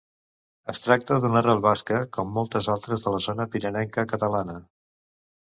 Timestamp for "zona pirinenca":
3.27-4.09